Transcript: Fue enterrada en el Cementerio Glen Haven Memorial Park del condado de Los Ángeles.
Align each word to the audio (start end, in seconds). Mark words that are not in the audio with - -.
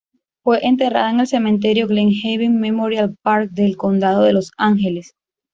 Fue 0.43 0.65
enterrada 0.65 1.11
en 1.11 1.19
el 1.19 1.27
Cementerio 1.27 1.85
Glen 1.87 2.09
Haven 2.23 2.59
Memorial 2.59 3.15
Park 3.21 3.51
del 3.51 3.77
condado 3.77 4.23
de 4.23 4.33
Los 4.33 4.51
Ángeles. 4.57 5.13